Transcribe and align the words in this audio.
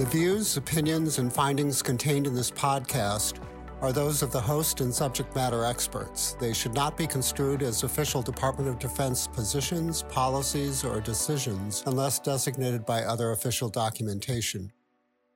The 0.00 0.06
views, 0.06 0.56
opinions, 0.56 1.18
and 1.18 1.30
findings 1.30 1.82
contained 1.82 2.26
in 2.26 2.34
this 2.34 2.50
podcast 2.50 3.38
are 3.82 3.92
those 3.92 4.22
of 4.22 4.32
the 4.32 4.40
host 4.40 4.80
and 4.80 4.94
subject 4.94 5.36
matter 5.36 5.62
experts. 5.62 6.38
They 6.40 6.54
should 6.54 6.72
not 6.72 6.96
be 6.96 7.06
construed 7.06 7.62
as 7.62 7.82
official 7.82 8.22
Department 8.22 8.70
of 8.70 8.78
Defense 8.78 9.28
positions, 9.28 10.04
policies, 10.04 10.84
or 10.84 11.02
decisions 11.02 11.82
unless 11.84 12.18
designated 12.18 12.86
by 12.86 13.02
other 13.02 13.32
official 13.32 13.68
documentation. 13.68 14.72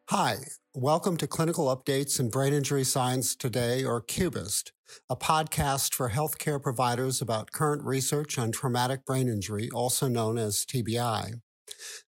Hi, 0.08 0.36
welcome 0.72 1.18
to 1.18 1.26
Clinical 1.26 1.66
Updates 1.66 2.18
in 2.18 2.30
Brain 2.30 2.54
Injury 2.54 2.84
Science 2.84 3.36
Today, 3.36 3.84
or 3.84 4.00
Cubist, 4.00 4.72
a 5.10 5.14
podcast 5.14 5.92
for 5.92 6.08
healthcare 6.08 6.62
providers 6.62 7.20
about 7.20 7.52
current 7.52 7.84
research 7.84 8.38
on 8.38 8.50
traumatic 8.50 9.04
brain 9.04 9.28
injury, 9.28 9.68
also 9.74 10.08
known 10.08 10.38
as 10.38 10.64
TBI. 10.64 11.34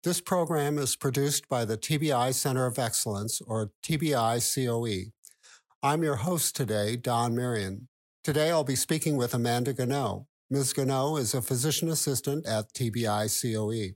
This 0.04 0.22
program 0.22 0.78
is 0.78 0.96
produced 0.96 1.48
by 1.50 1.66
the 1.66 1.78
TBI 1.78 2.34
Center 2.34 2.66
of 2.66 2.80
Excellence, 2.80 3.42
or 3.42 3.72
TBI 3.84 4.40
COE. 4.40 5.12
I'm 5.82 6.04
your 6.04 6.16
host 6.16 6.56
today, 6.56 6.96
Don 6.96 7.36
Marion. 7.36 7.88
Today 8.24 8.50
I'll 8.52 8.64
be 8.64 8.76
speaking 8.76 9.18
with 9.18 9.34
Amanda 9.34 9.74
Gonneau. 9.74 10.28
Ms. 10.50 10.74
Gonneau 10.74 11.18
is 11.20 11.34
a 11.34 11.42
physician 11.42 11.90
assistant 11.90 12.46
at 12.46 12.74
TBI 12.74 13.30
COE. 13.30 13.96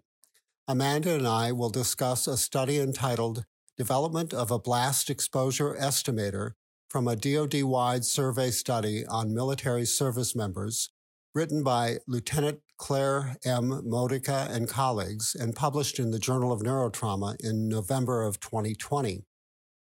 Amanda 0.67 1.15
and 1.15 1.27
I 1.27 1.51
will 1.51 1.69
discuss 1.69 2.27
a 2.27 2.37
study 2.37 2.79
entitled 2.79 3.45
Development 3.77 4.33
of 4.33 4.51
a 4.51 4.59
Blast 4.59 5.09
Exposure 5.09 5.75
Estimator 5.79 6.51
from 6.89 7.07
a 7.07 7.15
DoD 7.15 7.63
wide 7.63 8.03
survey 8.03 8.51
study 8.51 9.05
on 9.05 9.33
military 9.33 9.85
service 9.85 10.35
members, 10.35 10.89
written 11.33 11.63
by 11.63 11.97
Lieutenant 12.07 12.59
Claire 12.79 13.35
M. 13.45 13.81
Modica 13.87 14.47
and 14.49 14.67
colleagues, 14.67 15.35
and 15.35 15.55
published 15.55 15.99
in 15.99 16.09
the 16.09 16.17
Journal 16.17 16.51
of 16.51 16.61
Neurotrauma 16.61 17.35
in 17.39 17.69
November 17.69 18.23
of 18.23 18.39
2020. 18.39 19.25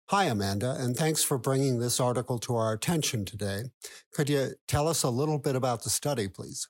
Hi, 0.10 0.26
Amanda, 0.26 0.78
and 0.80 0.96
thanks 0.96 1.24
for 1.24 1.40
bringing 1.40 1.80
this 1.80 2.00
article 2.00 2.38
to 2.40 2.56
our 2.56 2.72
attention 2.72 3.26
today. 3.26 3.64
Could 4.14 4.30
you 4.30 4.52
tell 4.68 4.88
us 4.88 5.02
a 5.02 5.10
little 5.10 5.40
bit 5.40 5.56
about 5.56 5.84
the 5.84 5.90
study, 5.90 6.28
please? 6.28 6.70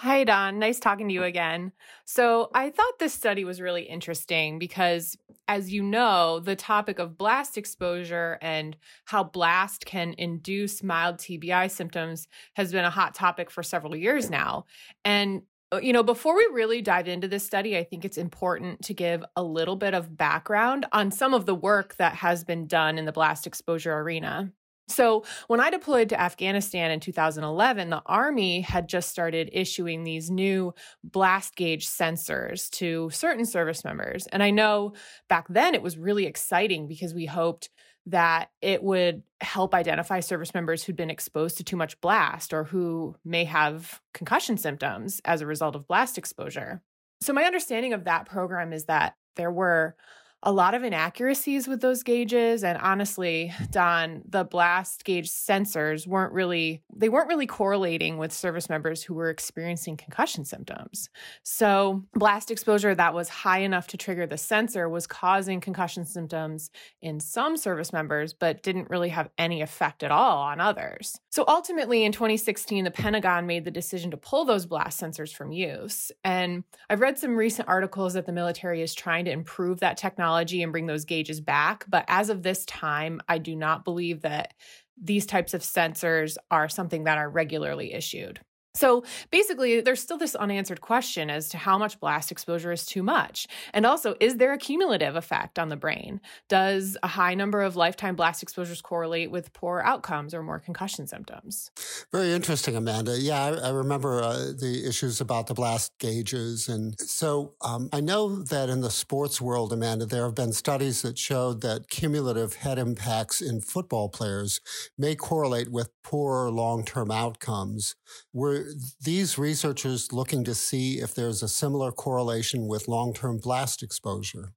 Hi, 0.00 0.22
Don. 0.22 0.60
Nice 0.60 0.78
talking 0.78 1.08
to 1.08 1.14
you 1.14 1.24
again. 1.24 1.72
So, 2.04 2.50
I 2.54 2.70
thought 2.70 3.00
this 3.00 3.12
study 3.12 3.44
was 3.44 3.60
really 3.60 3.82
interesting 3.82 4.60
because, 4.60 5.18
as 5.48 5.72
you 5.72 5.82
know, 5.82 6.38
the 6.38 6.54
topic 6.54 7.00
of 7.00 7.18
blast 7.18 7.58
exposure 7.58 8.38
and 8.40 8.76
how 9.06 9.24
blast 9.24 9.86
can 9.86 10.14
induce 10.16 10.84
mild 10.84 11.16
TBI 11.16 11.68
symptoms 11.68 12.28
has 12.54 12.70
been 12.70 12.84
a 12.84 12.90
hot 12.90 13.16
topic 13.16 13.50
for 13.50 13.64
several 13.64 13.96
years 13.96 14.30
now. 14.30 14.66
And 15.04 15.42
uh, 15.72 15.80
you 15.82 15.92
know, 15.92 16.04
before 16.04 16.36
we 16.36 16.48
really 16.52 16.80
dive 16.80 17.08
into 17.08 17.26
this 17.26 17.44
study, 17.44 17.76
I 17.76 17.82
think 17.82 18.04
it's 18.04 18.18
important 18.18 18.82
to 18.84 18.94
give 18.94 19.24
a 19.34 19.42
little 19.42 19.74
bit 19.74 19.94
of 19.94 20.16
background 20.16 20.86
on 20.92 21.10
some 21.10 21.34
of 21.34 21.44
the 21.44 21.56
work 21.56 21.96
that 21.96 22.14
has 22.14 22.44
been 22.44 22.68
done 22.68 22.98
in 22.98 23.04
the 23.04 23.10
blast 23.10 23.48
exposure 23.48 23.98
arena. 23.98 24.52
So, 24.88 25.24
when 25.48 25.60
I 25.60 25.70
deployed 25.70 26.08
to 26.10 26.20
Afghanistan 26.20 26.90
in 26.90 27.00
2011, 27.00 27.90
the 27.90 28.02
Army 28.06 28.62
had 28.62 28.88
just 28.88 29.10
started 29.10 29.50
issuing 29.52 30.02
these 30.02 30.30
new 30.30 30.74
blast 31.04 31.56
gauge 31.56 31.86
sensors 31.86 32.70
to 32.70 33.10
certain 33.10 33.44
service 33.44 33.84
members. 33.84 34.26
And 34.28 34.42
I 34.42 34.50
know 34.50 34.94
back 35.28 35.46
then 35.48 35.74
it 35.74 35.82
was 35.82 35.98
really 35.98 36.26
exciting 36.26 36.88
because 36.88 37.14
we 37.14 37.26
hoped 37.26 37.68
that 38.06 38.50
it 38.62 38.82
would 38.82 39.22
help 39.42 39.74
identify 39.74 40.20
service 40.20 40.54
members 40.54 40.82
who'd 40.82 40.96
been 40.96 41.10
exposed 41.10 41.58
to 41.58 41.64
too 41.64 41.76
much 41.76 42.00
blast 42.00 42.54
or 42.54 42.64
who 42.64 43.14
may 43.24 43.44
have 43.44 44.00
concussion 44.14 44.56
symptoms 44.56 45.20
as 45.26 45.42
a 45.42 45.46
result 45.46 45.76
of 45.76 45.86
blast 45.86 46.16
exposure. 46.16 46.80
So, 47.20 47.32
my 47.32 47.44
understanding 47.44 47.92
of 47.92 48.04
that 48.04 48.26
program 48.26 48.72
is 48.72 48.86
that 48.86 49.14
there 49.36 49.52
were 49.52 49.94
a 50.42 50.52
lot 50.52 50.74
of 50.74 50.84
inaccuracies 50.84 51.66
with 51.66 51.80
those 51.80 52.02
gauges. 52.02 52.62
And 52.64 52.78
honestly 52.78 53.48
hmm. 53.56 53.64
don 53.70 54.22
the 54.28 54.44
blast 54.44 55.04
gauge 55.04 55.30
sensors 55.30 56.06
weren't 56.06 56.32
really 56.32 56.82
they 56.98 57.08
weren't 57.08 57.28
really 57.28 57.46
correlating 57.46 58.18
with 58.18 58.32
service 58.32 58.68
members 58.68 59.02
who 59.02 59.14
were 59.14 59.30
experiencing 59.30 59.96
concussion 59.96 60.44
symptoms 60.44 61.08
so 61.42 62.04
blast 62.14 62.50
exposure 62.50 62.94
that 62.94 63.14
was 63.14 63.28
high 63.28 63.60
enough 63.60 63.86
to 63.86 63.96
trigger 63.96 64.26
the 64.26 64.38
sensor 64.38 64.88
was 64.88 65.06
causing 65.06 65.60
concussion 65.60 66.04
symptoms 66.04 66.70
in 67.00 67.20
some 67.20 67.56
service 67.56 67.92
members 67.92 68.32
but 68.32 68.62
didn't 68.62 68.90
really 68.90 69.08
have 69.08 69.30
any 69.38 69.62
effect 69.62 70.02
at 70.02 70.10
all 70.10 70.42
on 70.42 70.60
others 70.60 71.18
so 71.30 71.44
ultimately 71.48 72.04
in 72.04 72.12
2016 72.12 72.84
the 72.84 72.90
pentagon 72.90 73.46
made 73.46 73.64
the 73.64 73.70
decision 73.70 74.10
to 74.10 74.16
pull 74.16 74.44
those 74.44 74.66
blast 74.66 75.00
sensors 75.00 75.32
from 75.32 75.52
use 75.52 76.10
and 76.24 76.64
i've 76.90 77.00
read 77.00 77.18
some 77.18 77.36
recent 77.36 77.68
articles 77.68 78.14
that 78.14 78.26
the 78.26 78.32
military 78.32 78.82
is 78.82 78.94
trying 78.94 79.24
to 79.24 79.30
improve 79.30 79.80
that 79.80 79.96
technology 79.96 80.62
and 80.62 80.72
bring 80.72 80.86
those 80.86 81.04
gauges 81.04 81.40
back. 81.40 81.84
But 81.88 82.04
as 82.08 82.30
of 82.30 82.42
this 82.42 82.64
time, 82.64 83.20
I 83.28 83.38
do 83.38 83.54
not 83.54 83.84
believe 83.84 84.22
that 84.22 84.54
these 85.02 85.26
types 85.26 85.54
of 85.54 85.62
sensors 85.62 86.36
are 86.50 86.68
something 86.68 87.04
that 87.04 87.18
are 87.18 87.28
regularly 87.28 87.92
issued. 87.92 88.40
So 88.78 89.02
basically, 89.32 89.80
there's 89.80 90.00
still 90.00 90.18
this 90.18 90.36
unanswered 90.36 90.80
question 90.80 91.30
as 91.30 91.48
to 91.48 91.58
how 91.58 91.78
much 91.78 91.98
blast 91.98 92.30
exposure 92.30 92.70
is 92.70 92.86
too 92.86 93.02
much. 93.02 93.48
And 93.74 93.84
also, 93.84 94.14
is 94.20 94.36
there 94.36 94.52
a 94.52 94.58
cumulative 94.58 95.16
effect 95.16 95.58
on 95.58 95.68
the 95.68 95.76
brain? 95.76 96.20
Does 96.48 96.96
a 97.02 97.08
high 97.08 97.34
number 97.34 97.60
of 97.60 97.74
lifetime 97.74 98.14
blast 98.14 98.40
exposures 98.40 98.80
correlate 98.80 99.32
with 99.32 99.52
poor 99.52 99.82
outcomes 99.84 100.32
or 100.32 100.44
more 100.44 100.60
concussion 100.60 101.08
symptoms? 101.08 101.72
Very 102.12 102.32
interesting, 102.32 102.76
Amanda. 102.76 103.18
Yeah, 103.18 103.42
I, 103.42 103.68
I 103.68 103.70
remember 103.70 104.22
uh, 104.22 104.52
the 104.56 104.84
issues 104.86 105.20
about 105.20 105.48
the 105.48 105.54
blast 105.54 105.90
gauges. 105.98 106.68
And 106.68 106.94
so 107.00 107.54
um, 107.62 107.88
I 107.92 108.00
know 108.00 108.44
that 108.44 108.68
in 108.68 108.80
the 108.80 108.90
sports 108.90 109.40
world, 109.40 109.72
Amanda, 109.72 110.06
there 110.06 110.24
have 110.24 110.36
been 110.36 110.52
studies 110.52 111.02
that 111.02 111.18
showed 111.18 111.62
that 111.62 111.90
cumulative 111.90 112.54
head 112.54 112.78
impacts 112.78 113.40
in 113.40 113.60
football 113.60 114.08
players 114.08 114.60
may 114.96 115.16
correlate 115.16 115.72
with 115.72 115.90
poor 116.04 116.48
long 116.48 116.84
term 116.84 117.10
outcomes. 117.10 117.96
Were 118.32 118.67
these 119.02 119.38
researchers 119.38 120.12
looking 120.12 120.44
to 120.44 120.54
see 120.54 121.00
if 121.00 121.14
there's 121.14 121.42
a 121.42 121.48
similar 121.48 121.92
correlation 121.92 122.66
with 122.66 122.88
long 122.88 123.12
term 123.12 123.38
blast 123.38 123.82
exposure? 123.82 124.52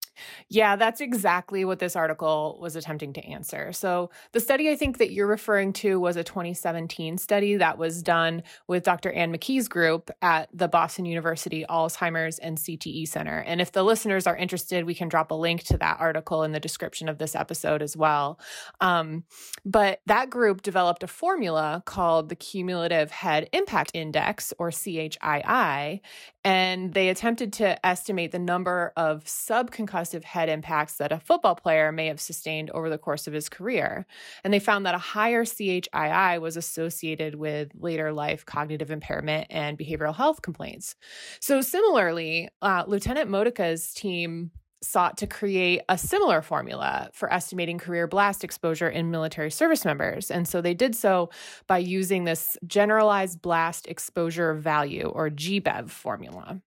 Yeah, 0.50 0.76
that's 0.76 1.02
exactly 1.02 1.66
what 1.66 1.80
this 1.80 1.96
article 1.96 2.58
was 2.62 2.76
attempting 2.76 3.14
to 3.14 3.26
answer. 3.26 3.74
So, 3.74 4.12
the 4.34 4.40
study 4.40 4.70
I 4.70 4.76
think 4.76 4.98
that 4.98 5.12
you're 5.12 5.28
referring 5.28 5.74
to 5.74 6.00
was 6.00 6.16
a 6.16 6.24
2017 6.24 7.18
study 7.18 7.56
that 7.56 7.78
was 7.78 8.02
done 8.02 8.44
with 8.68 8.84
Dr. 8.84 9.12
Anne 9.12 9.34
McKee's 9.34 9.68
group 9.68 10.12
at 10.22 10.50
the 10.54 10.68
Boston 10.68 11.06
University 11.06 11.66
Alzheimer's 11.70 12.40
and 12.40 12.58
CTE 12.58 13.08
Center. 13.08 13.40
And 13.40 13.62
if 13.62 13.72
the 13.72 13.84
listeners 13.84 14.28
are 14.28 14.36
interested, 14.36 14.86
we 14.86 14.96
can 14.96 15.10
drop 15.10 15.32
a 15.32 15.36
link 15.36 15.64
to 15.66 15.78
that 15.78 15.98
article 16.00 16.44
in 16.44 16.52
the 16.52 16.60
description 16.60 17.10
of 17.10 17.18
this 17.18 17.36
episode 17.36 17.82
as 17.82 17.98
well. 17.98 18.40
Um, 18.80 19.24
but 19.66 20.02
that 20.06 20.30
group 20.30 20.62
developed 20.62 21.04
a 21.04 21.08
formula 21.08 21.84
called 21.86 22.30
the 22.30 22.36
Cumulative 22.36 23.12
Head 23.12 23.50
Impact 23.54 23.91
Index, 23.94 24.54
or 24.58 24.70
CHII, 24.70 26.02
and 26.44 26.94
they 26.94 27.10
attempted 27.10 27.54
to 27.54 27.86
estimate 27.86 28.32
the 28.32 28.40
number 28.40 28.94
of 28.98 29.24
subconcussive 29.26 30.24
head 30.24 30.50
impacts 30.50 30.96
that 30.98 31.12
a 31.12 31.20
football 31.20 31.56
player 31.56 31.92
may 31.92 32.08
have 32.08 32.20
sustained 32.20 32.72
over 32.72 32.90
the 32.90 32.98
course 32.98 33.28
of 33.28 33.34
his 33.34 33.50
career. 33.50 34.06
And 34.44 34.54
they 34.54 34.60
found 34.60 34.86
that 34.86 34.96
a 34.96 35.00
higher 35.00 35.46
CHII 35.46 36.40
was 36.40 36.58
associated 36.58 37.36
with 37.36 37.72
later 37.76 38.12
life 38.12 38.46
cognitive 38.46 38.92
impairment 38.92 39.48
and 39.50 39.78
behavioral 39.78 40.16
health 40.16 40.42
complaints. 40.42 40.96
So, 41.40 41.62
similarly, 41.62 42.50
uh, 42.62 42.84
Lieutenant 42.88 43.30
Modica's 43.30 43.94
team 43.94 44.52
sought 44.82 45.18
to 45.18 45.28
create 45.28 45.82
a 45.90 45.98
similar 45.98 46.42
formula 46.42 47.10
for 47.14 47.32
estimating 47.32 47.78
career 47.78 48.08
blast 48.08 48.44
exposure 48.44 48.90
in 48.90 49.12
military 49.12 49.52
service 49.52 49.86
members. 49.86 50.32
And 50.32 50.48
so 50.48 50.62
they 50.62 50.74
did 50.74 50.96
so 50.96 51.30
by 51.68 51.78
using 51.78 52.24
this 52.24 52.58
generalized 52.66 53.42
blast 53.42 53.88
exposure 53.88 54.54
value 54.54 55.08
or 55.08 55.30
GBEV 55.30 55.90
formula. 55.90 56.62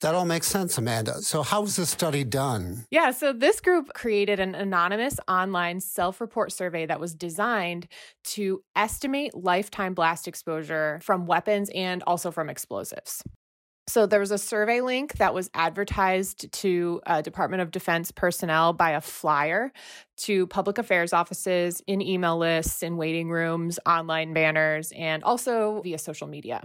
That 0.00 0.14
all 0.14 0.24
makes 0.24 0.46
sense, 0.46 0.78
Amanda. 0.78 1.20
So, 1.20 1.42
how 1.42 1.60
was 1.60 1.76
this 1.76 1.90
study 1.90 2.24
done? 2.24 2.86
Yeah, 2.90 3.10
so 3.10 3.34
this 3.34 3.60
group 3.60 3.92
created 3.92 4.40
an 4.40 4.54
anonymous 4.54 5.20
online 5.28 5.80
self 5.80 6.22
report 6.22 6.52
survey 6.52 6.86
that 6.86 6.98
was 6.98 7.14
designed 7.14 7.86
to 8.24 8.62
estimate 8.74 9.34
lifetime 9.34 9.92
blast 9.92 10.26
exposure 10.26 11.00
from 11.02 11.26
weapons 11.26 11.70
and 11.74 12.02
also 12.06 12.30
from 12.30 12.48
explosives. 12.48 13.22
So 13.90 14.06
there 14.06 14.20
was 14.20 14.30
a 14.30 14.38
survey 14.38 14.82
link 14.82 15.14
that 15.14 15.34
was 15.34 15.50
advertised 15.52 16.52
to 16.52 17.00
uh, 17.06 17.22
Department 17.22 17.60
of 17.60 17.72
Defense 17.72 18.12
personnel 18.12 18.72
by 18.72 18.92
a 18.92 19.00
flyer 19.00 19.72
to 20.18 20.46
public 20.46 20.78
affairs 20.78 21.12
offices, 21.12 21.82
in 21.88 22.00
email 22.00 22.38
lists, 22.38 22.84
in 22.84 22.96
waiting 22.96 23.30
rooms, 23.30 23.80
online 23.84 24.32
banners, 24.32 24.92
and 24.92 25.24
also 25.24 25.82
via 25.82 25.98
social 25.98 26.28
media. 26.28 26.62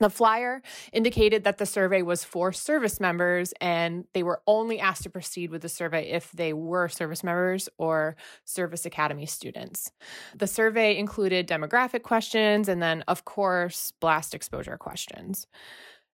The 0.00 0.10
flyer 0.10 0.60
indicated 0.92 1.44
that 1.44 1.56
the 1.56 1.64
survey 1.64 2.02
was 2.02 2.22
for 2.22 2.52
service 2.52 3.00
members 3.00 3.54
and 3.62 4.04
they 4.12 4.22
were 4.22 4.42
only 4.46 4.78
asked 4.78 5.04
to 5.04 5.10
proceed 5.10 5.50
with 5.50 5.62
the 5.62 5.70
survey 5.70 6.10
if 6.10 6.30
they 6.32 6.52
were 6.52 6.88
service 6.88 7.24
members 7.24 7.70
or 7.78 8.14
service 8.44 8.84
academy 8.84 9.24
students. 9.24 9.90
The 10.36 10.46
survey 10.46 10.98
included 10.98 11.48
demographic 11.48 12.02
questions 12.02 12.68
and 12.68 12.82
then, 12.82 13.02
of 13.08 13.24
course, 13.24 13.92
blast 14.00 14.34
exposure 14.34 14.76
questions. 14.76 15.46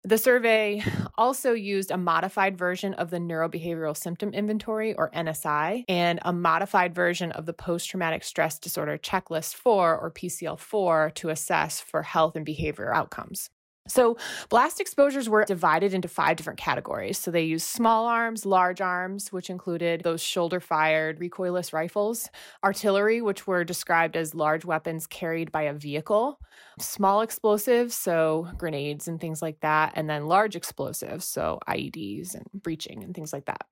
The 0.06 0.18
survey 0.18 0.82
also 1.16 1.54
used 1.54 1.90
a 1.90 1.96
modified 1.96 2.58
version 2.58 2.92
of 2.92 3.08
the 3.08 3.16
Neurobehavioral 3.16 3.96
Symptom 3.96 4.34
Inventory, 4.34 4.92
or 4.92 5.10
NSI, 5.12 5.84
and 5.88 6.18
a 6.20 6.30
modified 6.30 6.94
version 6.94 7.32
of 7.32 7.46
the 7.46 7.54
Post 7.54 7.88
Traumatic 7.88 8.22
Stress 8.22 8.58
Disorder 8.58 8.98
Checklist 8.98 9.54
4, 9.54 9.96
or 9.96 10.10
PCL 10.10 10.58
4, 10.58 11.12
to 11.14 11.30
assess 11.30 11.80
for 11.80 12.02
health 12.02 12.36
and 12.36 12.44
behavior 12.44 12.94
outcomes. 12.94 13.48
So, 13.86 14.16
blast 14.48 14.80
exposures 14.80 15.28
were 15.28 15.44
divided 15.44 15.92
into 15.92 16.08
five 16.08 16.38
different 16.38 16.58
categories. 16.58 17.18
So, 17.18 17.30
they 17.30 17.42
used 17.42 17.66
small 17.66 18.06
arms, 18.06 18.46
large 18.46 18.80
arms, 18.80 19.30
which 19.30 19.50
included 19.50 20.02
those 20.02 20.22
shoulder 20.22 20.58
fired 20.58 21.20
recoilless 21.20 21.70
rifles, 21.70 22.30
artillery, 22.64 23.20
which 23.20 23.46
were 23.46 23.62
described 23.62 24.16
as 24.16 24.34
large 24.34 24.64
weapons 24.64 25.06
carried 25.06 25.52
by 25.52 25.62
a 25.62 25.74
vehicle, 25.74 26.40
small 26.78 27.20
explosives, 27.20 27.94
so 27.94 28.48
grenades 28.56 29.06
and 29.06 29.20
things 29.20 29.42
like 29.42 29.60
that, 29.60 29.92
and 29.96 30.08
then 30.08 30.28
large 30.28 30.56
explosives, 30.56 31.26
so 31.26 31.58
IEDs 31.68 32.34
and 32.34 32.46
breaching 32.54 33.04
and 33.04 33.14
things 33.14 33.34
like 33.34 33.44
that. 33.44 33.66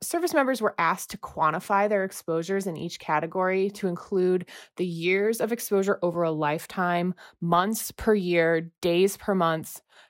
Service 0.00 0.34
members 0.34 0.60
were 0.60 0.74
asked 0.78 1.10
to 1.10 1.18
quantify 1.18 1.88
their 1.88 2.04
exposures 2.04 2.66
in 2.66 2.76
each 2.76 2.98
category 2.98 3.70
to 3.70 3.88
include 3.88 4.46
the 4.76 4.86
years 4.86 5.40
of 5.40 5.52
exposure 5.52 5.98
over 6.02 6.22
a 6.22 6.30
lifetime, 6.30 7.14
months 7.40 7.90
per 7.92 8.14
year, 8.14 8.70
days 8.80 9.16
per 9.16 9.34
month, 9.34 9.53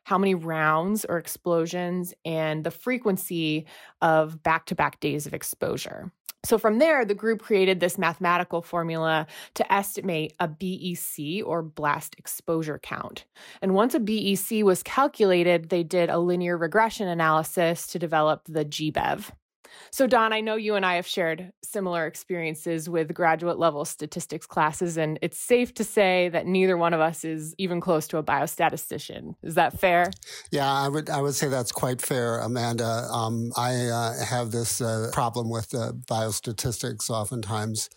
how 0.05 0.19
many 0.19 0.35
rounds 0.35 1.05
or 1.05 1.19
explosions, 1.19 2.15
and 2.25 2.65
the 2.65 2.71
frequency 2.71 3.67
of 4.03 4.43
back 4.43 4.67
to 4.67 4.75
back 4.75 5.01
days 5.01 5.27
of 5.27 5.35
exposure. 5.35 6.13
So 6.45 6.59
from 6.59 6.79
there, 6.79 7.07
the 7.07 7.15
group 7.15 7.41
created 7.41 7.81
this 7.81 7.97
mathematical 7.97 8.61
formula 8.61 9.27
to 9.55 9.73
estimate 9.73 10.35
a 10.39 10.47
BEC 10.47 11.43
or 11.43 11.63
blast 11.63 12.15
exposure 12.19 12.79
count. 12.79 13.25
And 13.63 13.75
once 13.75 13.95
a 13.95 14.01
BEC 14.01 14.63
was 14.63 14.83
calculated, 14.83 15.71
they 15.71 15.83
did 15.83 16.11
a 16.11 16.19
linear 16.19 16.59
regression 16.59 17.09
analysis 17.09 17.87
to 17.89 17.99
develop 17.99 18.43
the 18.47 18.67
GBEV. 18.67 19.31
So, 19.91 20.07
Don, 20.07 20.33
I 20.33 20.41
know 20.41 20.57
you 20.57 20.75
and 20.75 20.85
I 20.85 20.97
have 20.97 21.07
shared 21.07 21.53
similar 21.63 22.07
experiences 22.07 22.89
with 22.89 23.13
graduate 23.15 23.59
level 23.59 23.85
statistics 23.85 24.47
classes, 24.47 24.97
and 24.97 25.19
it's 25.23 25.39
safe 25.39 25.75
to 25.75 25.85
say 25.85 26.29
that 26.31 26.47
neither 26.47 26.77
one 26.77 26.95
of 26.95 27.01
us 27.01 27.25
is 27.25 27.55
even 27.59 27.81
close 27.81 28.09
to 28.09 28.19
a 28.19 28.23
biostatistician. 28.23 29.35
Is 29.43 29.55
that 29.55 29.79
fair? 29.79 30.11
Yeah, 30.51 30.71
I 30.71 30.89
would 30.89 31.11
I 31.11 31.21
would 31.21 31.35
say 31.35 31.49
that's 31.49 31.73
quite 31.73 32.01
fair, 32.01 32.39
Amanda. 32.39 33.09
Um, 33.11 33.53
I 33.57 33.87
uh, 33.87 34.25
have 34.25 34.51
this 34.51 34.81
uh, 34.81 35.11
problem 35.13 35.51
with 35.51 35.75
uh, 35.75 35.93
biostatistics. 35.93 37.11
Oftentimes, 37.11 37.89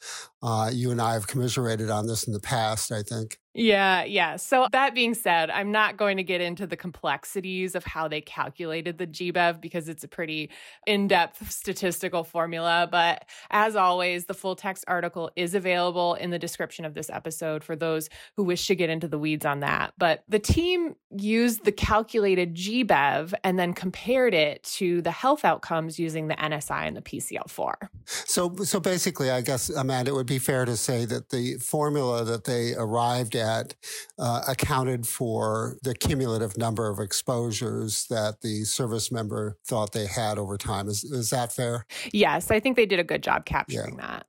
uh, 0.42 0.70
you 0.74 0.92
and 0.92 1.02
I 1.02 1.14
have 1.14 1.28
commiserated 1.28 1.90
on 1.90 2.08
this 2.08 2.26
in 2.26 2.34
the 2.34 2.40
past. 2.40 2.92
I 2.92 3.04
think. 3.04 3.38
Yeah, 3.58 4.04
yeah. 4.04 4.36
So 4.36 4.68
that 4.72 4.94
being 4.94 5.16
said, 5.16 5.50
I'm 5.50 5.72
not 5.72 5.98
going 5.98 6.18
to 6.18 6.24
get 6.24 6.42
into 6.42 6.68
the 6.68 6.78
complexities 6.78 7.74
of 7.74 7.84
how 7.84 8.08
they 8.08 8.22
calculated 8.22 9.00
the 9.00 9.08
GBEV 9.08 9.60
because 9.60 9.90
it's 9.90 10.04
a 10.04 10.08
pretty 10.08 10.52
in-depth 10.86 11.50
statistical 11.52 12.24
formula, 12.24 12.88
but 12.92 13.26
as 13.50 13.76
always, 13.76 14.26
the 14.26 14.36
full 14.36 14.56
text 14.56 14.86
article 14.88 15.32
is 15.36 15.56
available 15.56 16.14
in 16.14 16.30
the 16.30 16.38
description 16.38 16.86
of 16.86 16.94
this 16.94 17.10
episode 17.10 17.64
for 17.64 17.76
those 17.76 18.10
who 18.36 18.44
wish 18.44 18.68
to 18.68 18.76
get 18.76 18.92
into 18.92 19.08
the 19.08 19.18
weeds 19.18 19.46
on 19.46 19.62
that. 19.62 19.92
But 19.98 20.24
the 20.30 20.38
team 20.38 20.94
used 21.10 21.66
the 21.66 21.72
calculated 21.72 22.54
GBEV 22.54 23.34
and 23.44 23.58
then 23.58 23.74
compared 23.74 24.36
it 24.36 24.62
to 24.76 25.02
the 25.02 25.10
health 25.10 25.44
outcomes 25.44 25.98
using 25.98 26.28
the 26.28 26.36
NSI 26.36 26.88
and 26.88 26.96
the 26.96 27.02
PCL4. 27.02 27.74
So 28.06 28.54
so 28.58 28.80
basically, 28.80 29.32
I 29.32 29.42
guess 29.42 29.70
Amanda, 29.70 30.12
it 30.12 30.14
would 30.14 30.27
be 30.28 30.40
fair 30.40 30.66
to 30.66 30.78
say 30.78 31.06
that 31.06 31.30
the 31.30 31.56
formula 31.56 32.24
that 32.24 32.44
they 32.44 32.74
arrived 32.76 33.36
at 33.36 33.76
uh, 34.20 34.42
accounted 34.48 35.08
for 35.08 35.78
the 35.84 35.96
cumulative 35.96 36.58
number 36.58 36.90
of 36.90 37.00
exposures 37.00 38.06
that 38.10 38.42
the 38.42 38.64
service 38.64 39.12
member 39.12 39.58
thought 39.66 39.94
they 39.94 40.06
had 40.06 40.38
over 40.38 40.58
time. 40.58 40.88
Is, 40.88 41.04
is 41.04 41.30
that 41.32 41.52
fair? 41.52 41.86
Yes, 42.12 42.52
I 42.52 42.60
think 42.60 42.76
they 42.76 42.86
did 42.86 43.00
a 43.00 43.04
good 43.04 43.24
job 43.24 43.46
capturing 43.46 43.96
yeah. 43.96 44.08
that. 44.08 44.28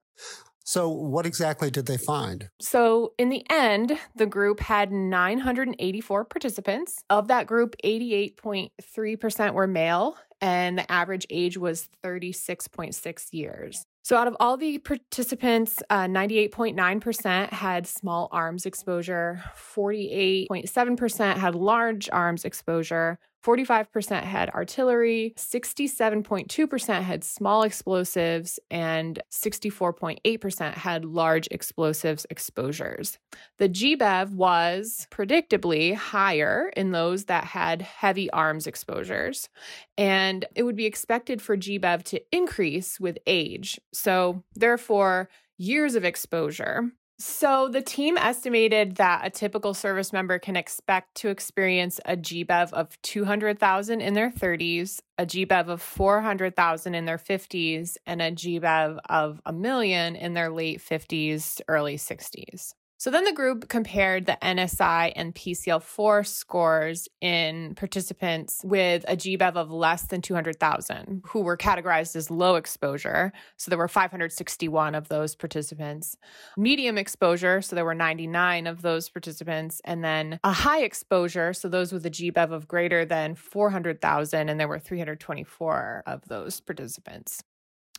So, 0.69 0.91
what 0.91 1.25
exactly 1.25 1.71
did 1.71 1.87
they 1.87 1.97
find? 1.97 2.51
So, 2.61 3.15
in 3.17 3.31
the 3.31 3.43
end, 3.49 3.99
the 4.15 4.27
group 4.27 4.61
had 4.61 4.93
984 4.93 6.27
participants. 6.27 7.03
Of 7.09 7.29
that 7.29 7.47
group, 7.47 7.75
88.3% 7.83 9.55
were 9.55 9.67
male, 9.67 10.19
and 10.43 10.77
the 10.77 10.93
average 10.93 11.27
age 11.31 11.57
was 11.57 11.89
36.6 12.05 13.29
years. 13.33 13.87
So, 14.03 14.17
out 14.17 14.27
of 14.27 14.37
all 14.41 14.57
the 14.57 14.79
participants, 14.79 15.83
uh, 15.91 16.07
98.9% 16.07 17.53
had 17.53 17.87
small 17.87 18.29
arms 18.33 18.65
exposure, 18.65 19.43
48.7% 19.55 21.37
had 21.37 21.55
large 21.55 22.09
arms 22.11 22.45
exposure, 22.45 23.19
45% 23.49 24.25
had 24.25 24.51
artillery, 24.51 25.33
67.2% 25.39 27.03
had 27.03 27.25
small 27.25 27.63
explosives, 27.63 28.61
and 28.71 29.23
64.8% 29.33 30.75
had 30.75 31.07
large 31.07 31.49
explosives 31.51 32.27
exposures. 32.29 33.17
The 33.57 33.71
GBEV 33.71 34.33
was 34.33 35.07
predictably 35.11 35.95
higher 35.95 36.71
in 36.77 36.91
those 36.91 37.25
that 37.25 37.45
had 37.45 37.81
heavy 37.81 38.31
arms 38.33 38.67
exposures, 38.67 39.49
and 39.97 40.45
it 40.55 40.65
would 40.65 40.77
be 40.77 40.85
expected 40.85 41.41
for 41.41 41.57
GBEV 41.57 42.03
to 42.03 42.21
increase 42.31 43.01
with 43.01 43.17
age. 43.27 43.81
So, 43.95 44.45
therefore, 44.57 45.31
years 45.57 45.95
of 45.95 46.05
exposure 46.05 46.93
so 47.19 47.69
the 47.69 47.83
team 47.83 48.17
estimated 48.17 48.97
that 48.97 49.27
a 49.27 49.31
typical 49.31 49.75
service 49.75 50.13
member 50.13 50.39
can 50.39 50.57
expect 50.57 51.17
to 51.17 51.29
experience 51.29 51.99
a 52.05 52.17
GBEV 52.17 52.73
of 52.73 53.01
200,000 53.03 54.01
in 54.01 54.15
their 54.15 54.31
30s, 54.31 55.01
a 55.19 55.27
GBEV 55.27 55.67
of 55.67 55.83
400,000 55.83 56.95
in 56.95 57.07
their 57.07 57.19
50s, 57.19 57.97
and 58.07 58.23
a 58.23 58.31
GBEV 58.31 58.99
of 59.09 59.41
a 59.45 59.53
million 59.53 60.15
in 60.15 60.35
their 60.35 60.51
late 60.51 60.81
50s, 60.81 61.61
early 61.67 61.97
60s. 61.97 62.75
So 63.01 63.13
then 63.13 63.23
the 63.23 63.33
group 63.33 63.69
compared 63.69 64.27
the 64.27 64.37
NSI 64.43 65.13
and 65.15 65.33
PCL4 65.33 66.27
scores 66.27 67.07
in 67.21 67.77
participants 67.77 68.61
with 68.65 69.05
a 69.07 69.17
GBEV 69.17 69.55
of 69.55 69.71
less 69.71 70.03
than 70.03 70.21
200,000 70.21 71.23
who 71.29 71.43
were 71.43 71.57
categorized 71.57 72.17
as 72.17 72.29
low 72.29 72.57
exposure. 72.57 73.33
So 73.57 73.71
there 73.71 73.79
were 73.79 73.87
561 73.87 74.97
of 74.97 75.07
those 75.07 75.37
participants. 75.37 76.17
Medium 76.57 76.99
exposure, 76.99 77.63
so 77.63 77.77
there 77.77 77.85
were 77.85 77.95
99 77.95 78.67
of 78.67 78.83
those 78.83 79.09
participants. 79.09 79.81
And 79.85 80.03
then 80.03 80.41
a 80.43 80.53
high 80.53 80.83
exposure, 80.83 81.53
so 81.53 81.69
those 81.69 81.93
with 81.93 82.05
a 82.05 82.11
GBEV 82.11 82.51
of 82.51 82.67
greater 82.67 83.05
than 83.05 83.37
400,000, 83.37 84.49
and 84.49 84.59
there 84.59 84.67
were 84.67 84.81
324 84.81 86.03
of 86.05 86.27
those 86.27 86.59
participants. 86.59 87.45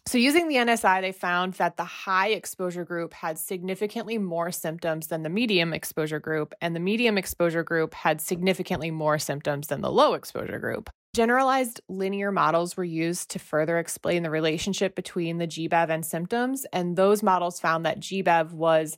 So, 0.10 0.18
using 0.18 0.48
the 0.48 0.56
NSI, 0.56 1.02
they 1.02 1.12
found 1.12 1.54
that 1.54 1.78
the 1.78 1.84
high 1.84 2.30
exposure 2.30 2.84
group 2.84 3.14
had 3.14 3.38
significantly 3.38 4.18
more 4.18 4.52
symptoms 4.52 5.06
than 5.06 5.22
the 5.22 5.30
medium 5.30 5.72
exposure 5.72 6.20
group, 6.20 6.56
and 6.62 6.76
the 6.76 6.80
medium 6.80 7.16
exposure 7.16 7.62
group 7.62 7.94
had 7.94 8.20
significantly 8.20 8.90
more 8.90 9.20
symptoms 9.20 9.68
than 9.68 9.82
the 9.82 9.92
low 9.92 10.16
exposure 10.16 10.58
group. 10.58 10.90
Generalized 11.16 11.82
linear 11.88 12.32
models 12.32 12.76
were 12.76 12.84
used 12.84 13.30
to 13.30 13.38
further 13.38 13.78
explain 13.78 14.24
the 14.24 14.32
relationship 14.32 14.96
between 14.96 15.38
the 15.38 15.46
GBEV 15.46 15.90
and 15.92 16.04
symptoms, 16.04 16.66
and 16.74 16.96
those 16.96 17.22
models 17.22 17.60
found 17.60 17.86
that 17.86 18.00
GBEV 18.00 18.52
was 18.52 18.98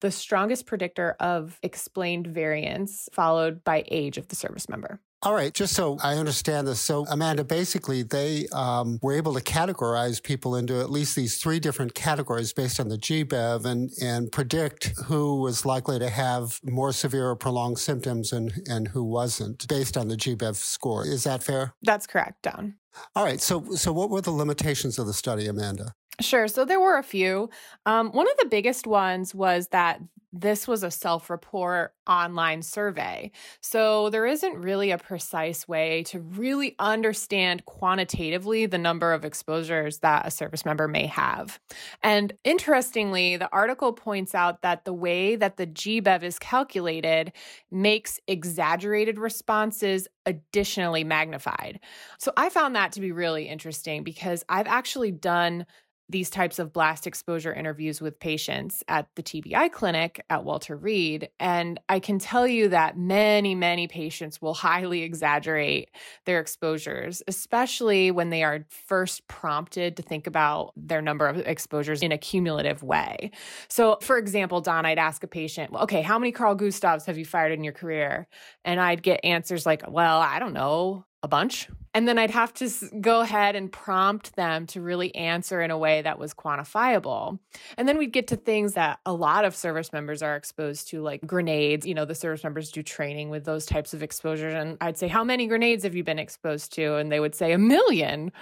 the 0.00 0.12
strongest 0.12 0.66
predictor 0.66 1.16
of 1.18 1.58
explained 1.64 2.28
variance, 2.28 3.08
followed 3.12 3.64
by 3.64 3.82
age 3.88 4.16
of 4.16 4.28
the 4.28 4.36
service 4.36 4.68
member. 4.68 5.00
All 5.24 5.34
right, 5.34 5.54
just 5.54 5.74
so 5.74 5.98
I 6.02 6.16
understand 6.16 6.66
this. 6.66 6.80
So, 6.80 7.06
Amanda, 7.08 7.44
basically, 7.44 8.02
they 8.02 8.48
um, 8.52 8.98
were 9.02 9.12
able 9.12 9.34
to 9.34 9.40
categorize 9.40 10.20
people 10.20 10.56
into 10.56 10.80
at 10.80 10.90
least 10.90 11.14
these 11.14 11.36
three 11.36 11.60
different 11.60 11.94
categories 11.94 12.52
based 12.52 12.80
on 12.80 12.88
the 12.88 12.98
GBEV 12.98 13.64
and, 13.64 13.90
and 14.02 14.32
predict 14.32 14.92
who 15.04 15.40
was 15.40 15.64
likely 15.64 16.00
to 16.00 16.08
have 16.08 16.58
more 16.64 16.92
severe 16.92 17.28
or 17.28 17.36
prolonged 17.36 17.78
symptoms 17.78 18.32
and, 18.32 18.52
and 18.68 18.88
who 18.88 19.04
wasn't 19.04 19.68
based 19.68 19.96
on 19.96 20.08
the 20.08 20.16
GBEV 20.16 20.56
score. 20.56 21.06
Is 21.06 21.22
that 21.22 21.44
fair? 21.44 21.72
That's 21.82 22.08
correct, 22.08 22.42
Don. 22.42 22.74
All 23.14 23.24
right. 23.24 23.40
So, 23.40 23.64
so 23.76 23.92
what 23.92 24.10
were 24.10 24.22
the 24.22 24.32
limitations 24.32 24.98
of 24.98 25.06
the 25.06 25.14
study, 25.14 25.46
Amanda? 25.46 25.94
Sure. 26.20 26.46
So 26.46 26.64
there 26.64 26.80
were 26.80 26.98
a 26.98 27.02
few. 27.02 27.50
Um, 27.86 28.10
one 28.12 28.28
of 28.28 28.36
the 28.38 28.48
biggest 28.48 28.86
ones 28.86 29.34
was 29.34 29.68
that 29.68 30.00
this 30.34 30.66
was 30.66 30.82
a 30.82 30.90
self 30.90 31.28
report 31.28 31.92
online 32.08 32.62
survey. 32.62 33.30
So 33.60 34.08
there 34.08 34.24
isn't 34.26 34.54
really 34.56 34.90
a 34.90 34.96
precise 34.96 35.68
way 35.68 36.04
to 36.04 36.20
really 36.20 36.74
understand 36.78 37.66
quantitatively 37.66 38.64
the 38.64 38.78
number 38.78 39.12
of 39.12 39.26
exposures 39.26 39.98
that 39.98 40.26
a 40.26 40.30
service 40.30 40.64
member 40.64 40.88
may 40.88 41.06
have. 41.06 41.60
And 42.02 42.32
interestingly, 42.44 43.36
the 43.36 43.50
article 43.52 43.92
points 43.92 44.34
out 44.34 44.62
that 44.62 44.86
the 44.86 44.94
way 44.94 45.36
that 45.36 45.58
the 45.58 45.66
GBEV 45.66 46.22
is 46.22 46.38
calculated 46.38 47.32
makes 47.70 48.18
exaggerated 48.26 49.18
responses 49.18 50.08
additionally 50.24 51.04
magnified. 51.04 51.78
So 52.18 52.32
I 52.38 52.48
found 52.48 52.74
that 52.74 52.92
to 52.92 53.00
be 53.00 53.12
really 53.12 53.48
interesting 53.48 54.02
because 54.02 54.44
I've 54.48 54.66
actually 54.66 55.12
done 55.12 55.66
these 56.08 56.30
types 56.30 56.58
of 56.58 56.72
blast 56.72 57.06
exposure 57.06 57.52
interviews 57.52 58.00
with 58.00 58.18
patients 58.18 58.82
at 58.88 59.08
the 59.14 59.22
TBI 59.22 59.72
clinic 59.72 60.24
at 60.28 60.44
Walter 60.44 60.76
Reed. 60.76 61.30
And 61.40 61.80
I 61.88 62.00
can 62.00 62.18
tell 62.18 62.46
you 62.46 62.68
that 62.68 62.98
many, 62.98 63.54
many 63.54 63.88
patients 63.88 64.40
will 64.42 64.54
highly 64.54 65.02
exaggerate 65.02 65.90
their 66.26 66.40
exposures, 66.40 67.22
especially 67.28 68.10
when 68.10 68.30
they 68.30 68.42
are 68.42 68.66
first 68.68 69.26
prompted 69.28 69.96
to 69.96 70.02
think 70.02 70.26
about 70.26 70.72
their 70.76 71.00
number 71.00 71.26
of 71.26 71.38
exposures 71.38 72.02
in 72.02 72.12
a 72.12 72.18
cumulative 72.18 72.82
way. 72.82 73.30
So, 73.68 73.98
for 74.02 74.18
example, 74.18 74.60
Don, 74.60 74.84
I'd 74.84 74.98
ask 74.98 75.24
a 75.24 75.28
patient, 75.28 75.72
okay, 75.74 76.02
how 76.02 76.18
many 76.18 76.32
Carl 76.32 76.56
Gustavs 76.56 77.06
have 77.06 77.18
you 77.18 77.24
fired 77.24 77.52
in 77.52 77.64
your 77.64 77.72
career? 77.72 78.28
And 78.64 78.80
I'd 78.80 79.02
get 79.02 79.20
answers 79.24 79.64
like, 79.64 79.82
well, 79.88 80.20
I 80.20 80.38
don't 80.38 80.52
know, 80.52 81.06
a 81.22 81.28
bunch. 81.28 81.68
And 81.94 82.08
then 82.08 82.16
I'd 82.16 82.30
have 82.30 82.54
to 82.54 82.70
go 83.00 83.20
ahead 83.20 83.54
and 83.54 83.70
prompt 83.70 84.34
them 84.34 84.66
to 84.68 84.80
really 84.80 85.14
answer 85.14 85.60
in 85.60 85.70
a 85.70 85.76
way 85.76 86.00
that 86.00 86.18
was 86.18 86.32
quantifiable. 86.32 87.38
And 87.76 87.86
then 87.86 87.98
we'd 87.98 88.12
get 88.12 88.28
to 88.28 88.36
things 88.36 88.74
that 88.74 88.98
a 89.04 89.12
lot 89.12 89.44
of 89.44 89.54
service 89.54 89.92
members 89.92 90.22
are 90.22 90.34
exposed 90.34 90.88
to, 90.88 91.02
like 91.02 91.20
grenades. 91.26 91.86
You 91.86 91.94
know, 91.94 92.06
the 92.06 92.14
service 92.14 92.42
members 92.44 92.72
do 92.72 92.82
training 92.82 93.28
with 93.28 93.44
those 93.44 93.66
types 93.66 93.92
of 93.92 94.02
exposures. 94.02 94.54
And 94.54 94.78
I'd 94.80 94.96
say, 94.96 95.06
How 95.06 95.22
many 95.22 95.46
grenades 95.46 95.84
have 95.84 95.94
you 95.94 96.02
been 96.02 96.18
exposed 96.18 96.72
to? 96.74 96.96
And 96.96 97.12
they 97.12 97.20
would 97.20 97.34
say, 97.34 97.52
A 97.52 97.58
million. 97.58 98.32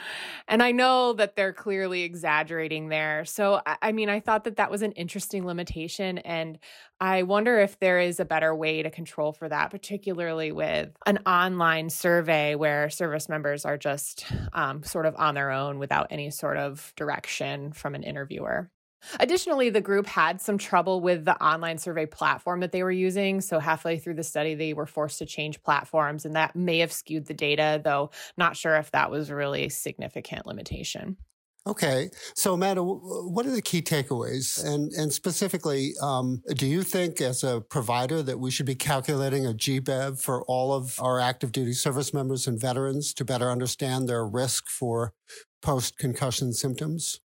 And 0.47 0.63
I 0.63 0.71
know 0.71 1.13
that 1.15 1.35
they're 1.35 1.53
clearly 1.53 2.03
exaggerating 2.03 2.89
there. 2.89 3.25
So, 3.25 3.61
I 3.67 3.91
mean, 3.91 4.09
I 4.09 4.21
thought 4.21 4.45
that 4.45 4.57
that 4.57 4.71
was 4.71 4.83
an 4.83 4.93
interesting 4.93 5.45
limitation. 5.45 6.19
And 6.19 6.59
I 7.01 7.23
wonder 7.23 7.59
if 7.59 7.81
there 7.81 7.99
is 7.99 8.21
a 8.21 8.27
better 8.27 8.55
way 8.55 8.83
to 8.83 8.91
control 8.91 9.33
for 9.33 9.49
that, 9.49 9.71
particularly 9.71 10.53
with 10.53 10.91
an 11.07 11.19
online 11.25 11.89
survey 11.89 12.55
where 12.55 12.91
service 12.91 13.27
members 13.27 13.40
are 13.65 13.79
just 13.79 14.25
um, 14.53 14.83
sort 14.83 15.07
of 15.07 15.15
on 15.17 15.35
their 15.35 15.51
own 15.51 15.79
without 15.79 16.09
any 16.11 16.31
sort 16.31 16.57
of 16.57 16.93
direction 16.97 17.73
from 17.73 17.95
an 17.95 18.03
interviewer. 18.03 18.71
Additionally, 19.19 19.71
the 19.71 19.81
group 19.81 20.07
had 20.07 20.41
some 20.41 20.59
trouble 20.59 21.01
with 21.01 21.25
the 21.25 21.43
online 21.43 21.79
survey 21.79 22.07
platform 22.07 22.61
that 22.61 22.71
they 22.71 22.83
were 22.83 22.91
using. 22.91 23.41
So, 23.41 23.59
halfway 23.59 23.99
through 23.99 24.15
the 24.15 24.23
study, 24.23 24.55
they 24.55 24.75
were 24.75 24.87
forced 24.87 25.19
to 25.21 25.27
change 25.27 25.63
platforms, 25.63 26.27
and 26.27 26.37
that 26.37 26.55
may 26.55 26.79
have 26.79 26.93
skewed 26.93 27.27
the 27.27 27.35
data, 27.35 27.81
though 27.83 28.11
not 28.37 28.57
sure 28.57 28.77
if 28.77 28.91
that 28.91 29.11
was 29.11 29.31
really 29.31 29.65
a 29.65 29.71
significant 29.71 30.47
limitation. 30.47 31.17
Okay, 31.67 32.09
so 32.35 32.55
Amanda, 32.55 32.83
what 32.83 33.45
are 33.45 33.51
the 33.51 33.61
key 33.61 33.83
takeaways, 33.83 34.65
and 34.65 34.91
and 34.93 35.13
specifically, 35.13 35.93
um, 36.01 36.43
do 36.57 36.67
you 36.67 36.83
think 36.83 37.21
as 37.21 37.45
a 37.45 37.61
provider 37.61 38.23
that 38.23 38.41
we 38.41 38.51
should 38.51 38.65
be 38.65 38.75
calculating 38.75 39.45
a 39.47 39.53
GBEV 39.53 40.21
for 40.23 40.43
all 40.45 40.73
of 40.73 40.99
our 40.99 41.21
active 41.21 41.53
duty 41.53 41.75
service 41.75 42.15
members 42.15 42.47
and 42.47 42.59
veterans 42.59 43.13
to 43.15 43.27
better 43.27 43.51
understand 43.51 44.09
their 44.09 44.27
risk 44.27 44.69
for 44.71 45.13
post 45.61 45.99
concussion 45.99 46.55
symptoms? 46.55 47.21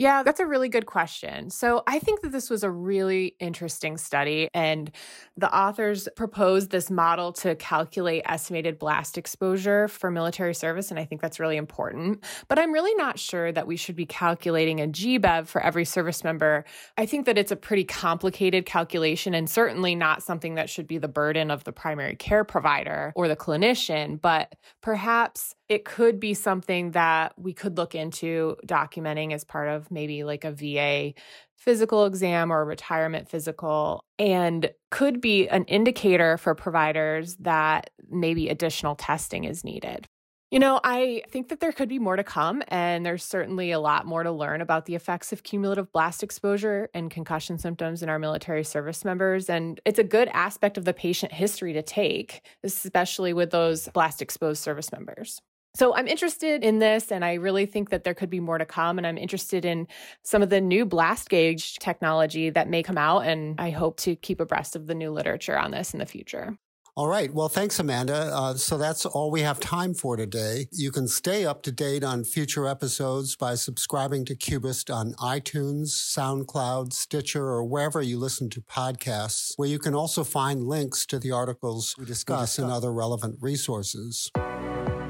Yeah, 0.00 0.22
that's 0.22 0.40
a 0.40 0.46
really 0.46 0.70
good 0.70 0.86
question. 0.86 1.50
So, 1.50 1.82
I 1.86 1.98
think 1.98 2.22
that 2.22 2.32
this 2.32 2.48
was 2.48 2.64
a 2.64 2.70
really 2.70 3.36
interesting 3.38 3.98
study, 3.98 4.48
and 4.54 4.90
the 5.36 5.54
authors 5.54 6.08
proposed 6.16 6.70
this 6.70 6.90
model 6.90 7.34
to 7.34 7.54
calculate 7.56 8.22
estimated 8.24 8.78
blast 8.78 9.18
exposure 9.18 9.88
for 9.88 10.10
military 10.10 10.54
service. 10.54 10.90
And 10.90 10.98
I 10.98 11.04
think 11.04 11.20
that's 11.20 11.38
really 11.38 11.58
important. 11.58 12.24
But 12.48 12.58
I'm 12.58 12.72
really 12.72 12.94
not 12.94 13.18
sure 13.18 13.52
that 13.52 13.66
we 13.66 13.76
should 13.76 13.94
be 13.94 14.06
calculating 14.06 14.80
a 14.80 14.86
GBEV 14.86 15.46
for 15.46 15.60
every 15.60 15.84
service 15.84 16.24
member. 16.24 16.64
I 16.96 17.04
think 17.04 17.26
that 17.26 17.36
it's 17.36 17.52
a 17.52 17.56
pretty 17.56 17.84
complicated 17.84 18.64
calculation 18.64 19.34
and 19.34 19.50
certainly 19.50 19.94
not 19.94 20.22
something 20.22 20.54
that 20.54 20.70
should 20.70 20.86
be 20.86 20.96
the 20.96 21.08
burden 21.08 21.50
of 21.50 21.64
the 21.64 21.72
primary 21.72 22.16
care 22.16 22.44
provider 22.44 23.12
or 23.14 23.28
the 23.28 23.36
clinician, 23.36 24.18
but 24.18 24.54
perhaps 24.80 25.54
it 25.70 25.84
could 25.84 26.18
be 26.18 26.34
something 26.34 26.90
that 26.90 27.32
we 27.38 27.54
could 27.54 27.78
look 27.78 27.94
into 27.94 28.56
documenting 28.66 29.32
as 29.32 29.44
part 29.44 29.68
of 29.68 29.88
maybe 29.88 30.24
like 30.24 30.44
a 30.44 30.50
VA 30.50 31.14
physical 31.56 32.06
exam 32.06 32.52
or 32.52 32.64
retirement 32.64 33.28
physical 33.28 34.04
and 34.18 34.72
could 34.90 35.20
be 35.20 35.48
an 35.48 35.64
indicator 35.66 36.36
for 36.36 36.56
providers 36.56 37.36
that 37.36 37.90
maybe 38.10 38.48
additional 38.48 38.96
testing 38.96 39.44
is 39.44 39.62
needed. 39.62 40.06
You 40.50 40.58
know, 40.58 40.80
I 40.82 41.22
think 41.28 41.50
that 41.50 41.60
there 41.60 41.70
could 41.70 41.88
be 41.88 42.00
more 42.00 42.16
to 42.16 42.24
come, 42.24 42.64
and 42.66 43.06
there's 43.06 43.22
certainly 43.22 43.70
a 43.70 43.78
lot 43.78 44.04
more 44.04 44.24
to 44.24 44.32
learn 44.32 44.60
about 44.60 44.86
the 44.86 44.96
effects 44.96 45.32
of 45.32 45.44
cumulative 45.44 45.92
blast 45.92 46.24
exposure 46.24 46.90
and 46.92 47.08
concussion 47.08 47.56
symptoms 47.56 48.02
in 48.02 48.08
our 48.08 48.18
military 48.18 48.64
service 48.64 49.04
members. 49.04 49.48
And 49.48 49.80
it's 49.84 50.00
a 50.00 50.04
good 50.04 50.26
aspect 50.32 50.76
of 50.76 50.84
the 50.84 50.92
patient 50.92 51.30
history 51.30 51.72
to 51.74 51.82
take, 51.82 52.44
especially 52.64 53.32
with 53.32 53.50
those 53.52 53.86
blast 53.90 54.20
exposed 54.20 54.60
service 54.60 54.90
members. 54.90 55.40
So 55.74 55.94
I'm 55.94 56.08
interested 56.08 56.64
in 56.64 56.78
this, 56.80 57.12
and 57.12 57.24
I 57.24 57.34
really 57.34 57.66
think 57.66 57.90
that 57.90 58.04
there 58.04 58.14
could 58.14 58.30
be 58.30 58.40
more 58.40 58.58
to 58.58 58.66
come. 58.66 58.98
And 58.98 59.06
I'm 59.06 59.18
interested 59.18 59.64
in 59.64 59.86
some 60.22 60.42
of 60.42 60.50
the 60.50 60.60
new 60.60 60.84
blast 60.84 61.30
gauge 61.30 61.78
technology 61.78 62.50
that 62.50 62.68
may 62.68 62.82
come 62.82 62.98
out. 62.98 63.20
And 63.20 63.60
I 63.60 63.70
hope 63.70 63.98
to 64.00 64.16
keep 64.16 64.40
abreast 64.40 64.74
of 64.74 64.86
the 64.86 64.94
new 64.94 65.10
literature 65.10 65.58
on 65.58 65.70
this 65.70 65.92
in 65.92 66.00
the 66.00 66.06
future. 66.06 66.56
All 66.96 67.06
right. 67.06 67.32
Well, 67.32 67.48
thanks, 67.48 67.78
Amanda. 67.78 68.30
Uh, 68.34 68.54
so 68.54 68.76
that's 68.76 69.06
all 69.06 69.30
we 69.30 69.42
have 69.42 69.60
time 69.60 69.94
for 69.94 70.16
today. 70.16 70.66
You 70.72 70.90
can 70.90 71.06
stay 71.06 71.46
up 71.46 71.62
to 71.62 71.72
date 71.72 72.02
on 72.02 72.24
future 72.24 72.66
episodes 72.66 73.36
by 73.36 73.54
subscribing 73.54 74.24
to 74.26 74.34
Cubist 74.34 74.90
on 74.90 75.14
iTunes, 75.14 75.90
SoundCloud, 75.90 76.92
Stitcher, 76.92 77.44
or 77.44 77.64
wherever 77.64 78.02
you 78.02 78.18
listen 78.18 78.50
to 78.50 78.60
podcasts, 78.60 79.52
where 79.56 79.68
you 79.68 79.78
can 79.78 79.94
also 79.94 80.24
find 80.24 80.64
links 80.64 81.06
to 81.06 81.18
the 81.18 81.30
articles 81.30 81.94
we 81.96 82.04
discuss 82.04 82.58
and 82.58 82.70
other 82.70 82.92
relevant 82.92 83.38
resources. 83.40 84.30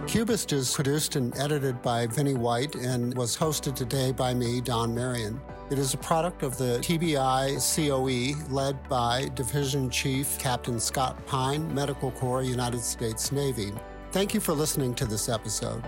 Cubist 0.07 0.53
is 0.53 0.75
produced 0.75 1.17
and 1.17 1.37
edited 1.39 1.81
by 1.83 2.07
Vinnie 2.07 2.35
White 2.35 2.75
and 2.75 3.17
was 3.17 3.37
hosted 3.37 3.75
today 3.75 4.11
by 4.13 4.35
me, 4.35 4.61
Don 4.61 4.95
Marion. 4.95 5.41
It 5.71 5.79
is 5.79 5.95
a 5.95 5.99
product 5.99 6.43
of 6.43 6.59
the 6.59 6.79
TBI 6.83 7.57
COE 7.61 8.53
led 8.53 8.89
by 8.89 9.31
Division 9.35 9.89
Chief 9.89 10.37
Captain 10.39 10.81
Scott 10.81 11.25
Pyne, 11.27 11.73
Medical 11.73 12.11
Corps, 12.13 12.43
United 12.43 12.81
States 12.81 13.31
Navy. 13.31 13.73
Thank 14.11 14.35
you 14.35 14.41
for 14.41 14.53
listening 14.53 14.95
to 14.97 15.05
this 15.05 15.29
episode. 15.29 15.85